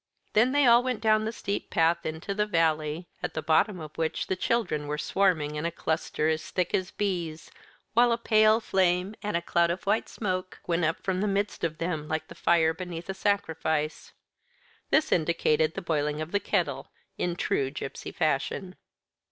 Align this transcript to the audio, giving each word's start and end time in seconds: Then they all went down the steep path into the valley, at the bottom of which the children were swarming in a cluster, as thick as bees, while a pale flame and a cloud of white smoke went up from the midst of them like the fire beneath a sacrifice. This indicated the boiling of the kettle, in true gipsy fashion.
Then 0.33 0.51
they 0.51 0.65
all 0.65 0.81
went 0.81 0.99
down 0.99 1.25
the 1.25 1.31
steep 1.31 1.69
path 1.69 2.07
into 2.07 2.33
the 2.33 2.47
valley, 2.47 3.07
at 3.21 3.35
the 3.35 3.41
bottom 3.43 3.79
of 3.79 3.95
which 3.99 4.25
the 4.25 4.35
children 4.35 4.87
were 4.87 4.97
swarming 4.97 5.53
in 5.55 5.63
a 5.63 5.69
cluster, 5.71 6.27
as 6.27 6.49
thick 6.49 6.73
as 6.73 6.89
bees, 6.89 7.51
while 7.93 8.11
a 8.11 8.17
pale 8.17 8.59
flame 8.59 9.13
and 9.21 9.37
a 9.37 9.43
cloud 9.43 9.69
of 9.69 9.83
white 9.85 10.09
smoke 10.09 10.59
went 10.65 10.83
up 10.83 11.03
from 11.03 11.21
the 11.21 11.27
midst 11.27 11.63
of 11.63 11.77
them 11.77 12.07
like 12.07 12.29
the 12.29 12.33
fire 12.33 12.73
beneath 12.73 13.09
a 13.09 13.13
sacrifice. 13.13 14.11
This 14.89 15.11
indicated 15.11 15.75
the 15.75 15.83
boiling 15.83 16.19
of 16.19 16.31
the 16.31 16.39
kettle, 16.39 16.89
in 17.19 17.35
true 17.35 17.69
gipsy 17.69 18.11
fashion. 18.11 18.77